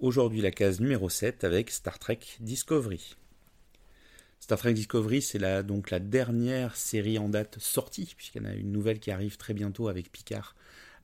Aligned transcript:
Aujourd'hui 0.00 0.40
la 0.40 0.50
case 0.50 0.80
numéro 0.80 1.10
7 1.10 1.44
avec 1.44 1.70
Star 1.70 1.98
Trek 1.98 2.20
Discovery. 2.40 3.16
Star 4.40 4.58
Trek 4.58 4.72
Discovery, 4.72 5.20
c'est 5.20 5.38
la, 5.38 5.62
donc 5.62 5.90
la 5.90 5.98
dernière 5.98 6.74
série 6.74 7.18
en 7.18 7.28
date 7.28 7.58
sortie, 7.58 8.14
puisqu'il 8.16 8.42
y 8.42 8.46
en 8.46 8.48
a 8.48 8.54
une 8.54 8.72
nouvelle 8.72 8.98
qui 8.98 9.10
arrive 9.10 9.36
très 9.36 9.52
bientôt 9.52 9.88
avec 9.88 10.10
Picard 10.10 10.56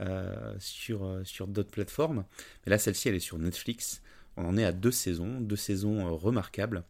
euh, 0.00 0.56
sur, 0.58 1.04
euh, 1.04 1.22
sur 1.22 1.46
d'autres 1.46 1.70
plateformes. 1.70 2.24
Mais 2.66 2.70
là, 2.70 2.78
celle-ci, 2.78 3.08
elle 3.08 3.14
est 3.14 3.20
sur 3.20 3.38
Netflix. 3.38 4.02
On 4.36 4.44
en 4.44 4.56
est 4.56 4.64
à 4.64 4.72
deux 4.72 4.90
saisons, 4.90 5.40
deux 5.40 5.54
saisons 5.54 6.08
euh, 6.08 6.10
remarquables. 6.10 6.82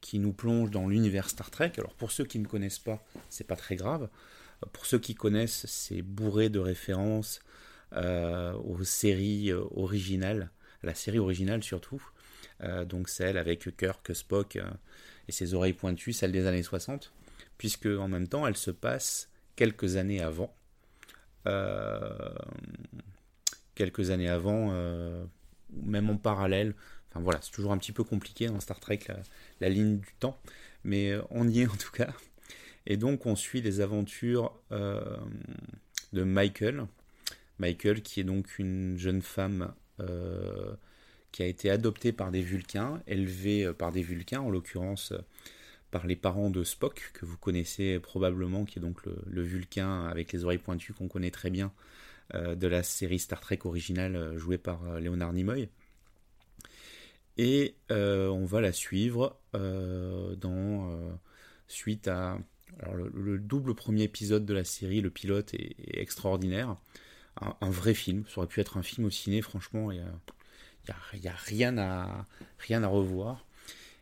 qui 0.00 0.18
nous 0.18 0.32
plongent 0.32 0.70
dans 0.70 0.88
l'univers 0.88 1.28
Star 1.28 1.50
Trek. 1.50 1.72
Alors 1.76 1.92
pour 1.92 2.12
ceux 2.12 2.24
qui 2.24 2.38
ne 2.38 2.46
connaissent 2.46 2.78
pas, 2.78 3.04
c'est 3.28 3.46
pas 3.46 3.56
très 3.56 3.76
grave. 3.76 4.08
Pour 4.72 4.86
ceux 4.86 4.98
qui 4.98 5.14
connaissent, 5.14 5.66
c'est 5.66 6.00
bourré 6.00 6.48
de 6.48 6.60
références 6.60 7.40
aux 7.94 8.84
séries 8.84 9.52
originales, 9.52 10.50
la 10.82 10.94
série 10.94 11.18
originale 11.18 11.62
surtout. 11.62 12.02
donc 12.86 13.08
celle 13.08 13.36
avec 13.36 13.76
Kirk, 13.76 14.14
Spock 14.14 14.58
et 15.28 15.32
ses 15.32 15.54
oreilles 15.54 15.74
pointues, 15.74 16.12
celle 16.12 16.32
des 16.32 16.46
années 16.46 16.62
60, 16.62 17.12
puisque 17.58 17.86
en 17.86 18.08
même 18.08 18.28
temps 18.28 18.46
elle 18.46 18.56
se 18.56 18.70
passe 18.70 19.30
quelques 19.56 19.96
années 19.96 20.20
avant 20.22 20.54
euh, 21.46 22.34
quelques 23.74 24.10
années 24.10 24.28
avant, 24.28 24.68
euh, 24.72 25.24
même 25.72 26.10
en 26.10 26.16
parallèle. 26.16 26.74
Enfin 27.10 27.20
voilà, 27.20 27.40
c'est 27.42 27.50
toujours 27.50 27.72
un 27.72 27.78
petit 27.78 27.92
peu 27.92 28.04
compliqué 28.04 28.46
dans 28.46 28.60
Star 28.60 28.78
Trek 28.80 29.00
la, 29.60 29.68
ligne 29.68 29.98
du 29.98 30.14
temps, 30.18 30.38
mais 30.84 31.10
euh, 31.10 31.22
on 31.30 31.48
y 31.48 31.60
est 31.60 31.66
en 31.66 31.76
tout 31.76 31.90
cas. 31.90 32.12
Et 32.86 32.96
donc 32.96 33.26
on 33.26 33.36
suit 33.36 33.62
les 33.62 33.80
aventures 33.80 34.58
de 34.72 36.22
Michael. 36.24 36.86
Michael 37.62 38.02
qui 38.02 38.20
est 38.20 38.24
donc 38.24 38.58
une 38.58 38.98
jeune 38.98 39.22
femme 39.22 39.72
qui 41.30 41.42
a 41.42 41.46
été 41.46 41.70
adoptée 41.70 42.12
par 42.12 42.32
des 42.32 42.42
Vulcains, 42.42 43.00
élevée 43.06 43.72
par 43.72 43.92
des 43.92 44.02
Vulcains, 44.02 44.40
en 44.40 44.50
l'occurrence 44.50 45.12
par 45.92 46.06
les 46.06 46.16
parents 46.16 46.50
de 46.50 46.64
Spock, 46.64 47.10
que 47.12 47.26
vous 47.26 47.36
connaissez 47.36 48.00
probablement, 48.00 48.64
qui 48.64 48.78
est 48.78 48.82
donc 48.82 49.04
le, 49.04 49.42
Vulcain 49.42 50.06
avec 50.06 50.32
les 50.32 50.42
oreilles 50.42 50.58
pointues 50.58 50.94
qu'on 50.94 51.06
connaît 51.06 51.30
très 51.30 51.50
bien 51.50 51.70
euh, 52.34 52.54
de 52.54 52.66
la 52.66 52.82
série 52.82 53.18
Star 53.18 53.40
Trek 53.40 53.60
originale 53.64 54.16
euh, 54.16 54.38
jouée 54.38 54.56
par 54.56 54.82
euh, 54.84 55.00
Leonard 55.00 55.34
Nimoy. 55.34 55.68
Et 57.36 57.76
on 57.88 58.44
va 58.44 58.60
la 58.60 58.72
suivre 58.72 59.38
dans 59.54 61.18
suite 61.66 62.06
à 62.06 62.38
alors 62.80 62.94
le, 62.94 63.38
double 63.38 63.74
premier 63.74 64.02
épisode 64.02 64.44
de 64.44 64.52
la 64.52 64.64
série, 64.64 65.00
le 65.00 65.08
pilote 65.08 65.54
est, 65.54 65.74
extraordinaire, 65.98 66.76
un, 67.40 67.70
vrai 67.70 67.94
film. 67.94 68.24
Ça 68.28 68.38
aurait 68.38 68.46
pu 68.46 68.60
être 68.60 68.76
un 68.76 68.82
film 68.82 69.06
au 69.06 69.10
ciné, 69.10 69.42
franchement, 69.42 69.90
il 69.90 69.98
n'y 69.98 70.04
a, 70.90 71.30
a, 71.30 71.36
rien 71.36 71.78
à 71.78 72.26
rien 72.58 72.82
à 72.82 72.88
revoir. 72.88 73.44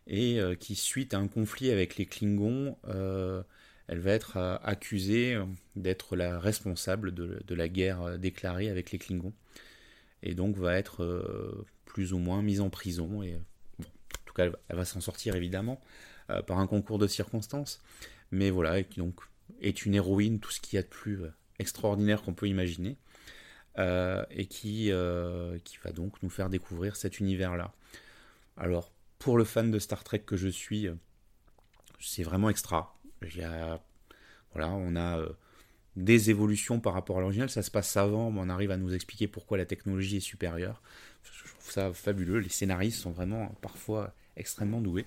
Et 0.07 0.39
euh, 0.39 0.55
qui, 0.55 0.75
suite 0.75 1.13
à 1.13 1.19
un 1.19 1.27
conflit 1.27 1.71
avec 1.71 1.97
les 1.97 2.05
Klingons, 2.05 2.77
euh, 2.87 3.43
elle 3.87 3.99
va 3.99 4.11
être 4.11 4.37
euh, 4.37 4.57
accusée 4.63 5.37
d'être 5.75 6.15
la 6.15 6.39
responsable 6.39 7.13
de, 7.13 7.55
la 7.55 7.67
guerre 7.67 8.17
déclarée 8.17 8.69
avec 8.69 8.91
les 8.91 8.97
Klingons, 8.97 9.33
et 10.23 10.33
donc 10.33 10.57
va 10.57 10.77
être 10.77 11.65
plus 11.85 12.13
ou 12.13 12.17
moins 12.17 12.41
mise 12.41 12.61
en 12.61 12.69
prison, 12.69 13.21
et 13.23 13.35
en 13.35 14.25
tout 14.25 14.33
cas 14.33 14.45
elle 14.69 14.75
va 14.75 14.85
s'en 14.85 15.01
sortir 15.01 15.35
évidemment 15.35 15.81
par 16.47 16.59
un 16.59 16.67
concours 16.67 16.97
de 16.97 17.07
circonstances, 17.07 17.81
mais 18.31 18.49
voilà, 18.49 18.79
et 18.79 18.87
donc 18.97 19.19
est 19.59 19.85
une 19.85 19.95
héroïne, 19.95 20.39
tout 20.39 20.51
ce 20.51 20.61
qu'il 20.61 20.77
y 20.77 20.79
a 20.79 20.83
de 20.83 20.87
plus 20.87 21.19
extraordinaire 21.61 22.21
qu'on 22.21 22.33
peut 22.33 22.47
imaginer, 22.47 22.97
et 23.77 24.45
qui, 24.47 24.91
qui 25.63 25.77
va 25.83 25.91
donc 25.93 26.21
nous 26.23 26.29
faire 26.29 26.49
découvrir 26.49 26.95
cet 26.95 27.19
univers-là. 27.19 27.73
Alors, 28.57 28.91
pour 29.21 29.37
le 29.37 29.43
fan 29.43 29.71
de 29.71 29.79
Star 29.79 30.03
Trek 30.03 30.19
que 30.19 30.35
je 30.35 30.47
suis, 30.47 30.87
euh, 30.87 30.95
c'est 31.99 32.23
vraiment 32.23 32.49
extra. 32.49 32.97
Il 33.21 33.47
voilà, 34.53 34.69
on 34.71 34.95
a 34.95 35.19
euh, 35.19 35.29
des 35.95 36.29
évolutions 36.29 36.79
par 36.79 36.93
rapport 36.93 37.17
à 37.17 37.21
l'original. 37.21 37.49
Ça 37.49 37.61
se 37.61 37.71
passe 37.71 37.95
avant, 37.95 38.31
mais 38.31 38.41
on 38.41 38.49
arrive 38.49 38.71
à 38.71 38.77
nous 38.77 38.93
expliquer 38.93 39.27
pourquoi 39.27 39.57
la 39.57 39.65
technologie 39.65 40.17
est 40.17 40.21
supérieure. 40.21 40.81
Je 41.23 41.51
trouve 41.51 41.71
ça 41.71 41.93
fabuleux. 41.93 42.39
Les 42.39 42.49
scénaristes 42.49 42.99
sont 42.99 43.11
vraiment 43.11 43.55
parfois 43.61 44.13
extrêmement 44.35 44.81
doués. 44.81 45.05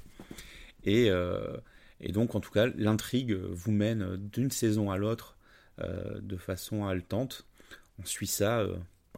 Et, 0.84 1.10
euh, 1.10 1.56
donc, 2.10 2.34
en 2.36 2.40
tout 2.40 2.52
cas, 2.52 2.66
l'intrigue 2.76 3.32
vous 3.32 3.72
mène 3.72 4.16
d'une 4.16 4.50
saison 4.50 4.90
à 4.90 4.96
l'autre 4.96 5.33
de 5.78 6.36
façon 6.36 6.86
haletante. 6.86 7.46
On 7.98 8.04
suit 8.04 8.26
ça 8.26 8.58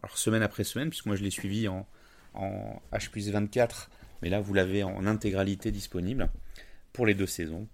alors 0.03 0.19
semaine 0.19 0.43
après 0.43 0.65
semaine, 0.65 0.91
puisque 0.91 1.07
moi 1.07 1.17
je 1.17 1.23
l'ai 1.23 1.31
suivi 1.31 1.69
en, 1.69 1.87
en 2.35 2.81
H 2.93 3.31
24 3.31 3.91
mais 4.23 4.31
là, 4.31 4.41
vous 4.41 4.55
l'avez 4.55 4.83
en 4.83 5.07
intégralité 5.07 5.71
disponible 5.71 6.31
pour 6.93 7.07
les 7.07 7.15
deux 7.15 7.27
saisons. 7.27 7.69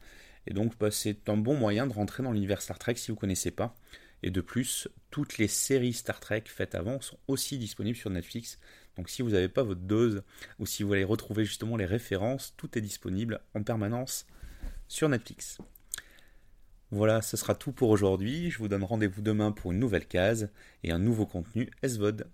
Et 0.46 0.54
donc, 0.54 0.76
bah, 0.78 0.90
c'est 0.90 1.28
un 1.28 1.36
bon 1.36 1.56
moyen 1.56 1.86
de 1.86 1.92
rentrer 1.92 2.22
dans 2.22 2.32
l'univers 2.32 2.62
Star 2.62 2.78
Trek 2.78 2.96
si 2.96 3.10
vous 3.10 3.16
ne 3.16 3.20
connaissez 3.20 3.50
pas. 3.50 3.74
Et 4.24 4.30
de 4.30 4.40
plus, 4.40 4.88
toutes 5.10 5.38
les 5.38 5.48
séries 5.48 5.92
Star 5.92 6.20
Trek 6.20 6.44
faites 6.46 6.74
avant 6.74 7.00
sont 7.00 7.18
aussi 7.28 7.58
disponibles 7.58 7.96
sur 7.96 8.10
Netflix. 8.10 8.58
Donc 8.96 9.08
si 9.08 9.22
vous 9.22 9.30
n'avez 9.30 9.48
pas 9.48 9.62
votre 9.62 9.80
dose, 9.80 10.22
ou 10.58 10.66
si 10.66 10.82
vous 10.82 10.90
voulez 10.90 11.04
retrouver 11.04 11.44
justement 11.44 11.76
les 11.76 11.86
références, 11.86 12.54
tout 12.56 12.76
est 12.76 12.80
disponible 12.80 13.40
en 13.54 13.62
permanence 13.62 14.26
sur 14.88 15.08
Netflix. 15.08 15.58
Voilà, 16.92 17.22
ce 17.22 17.38
sera 17.38 17.54
tout 17.54 17.72
pour 17.72 17.88
aujourd'hui. 17.88 18.50
Je 18.50 18.58
vous 18.58 18.68
donne 18.68 18.84
rendez-vous 18.84 19.22
demain 19.22 19.50
pour 19.50 19.72
une 19.72 19.78
nouvelle 19.78 20.06
case 20.06 20.50
et 20.84 20.92
un 20.92 20.98
nouveau 20.98 21.24
contenu 21.24 21.70
SVOD. 21.82 22.28